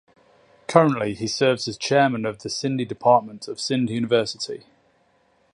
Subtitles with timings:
[0.65, 4.65] Currently he serves as Chairman of Sindhi department of Sindh university.